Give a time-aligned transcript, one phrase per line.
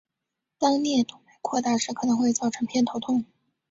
[0.57, 3.23] 当颞动脉扩大时可能会造成偏头痛。